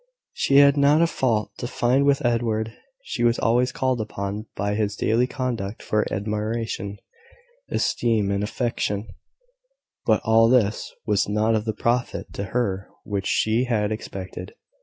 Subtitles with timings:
[0.33, 4.73] She had not a fault to find with Edward: she was always called upon by
[4.73, 6.97] his daily conduct for admiration,
[7.69, 9.09] esteem, and affection;
[10.07, 14.55] but all this was not of the profit to her which she had expected.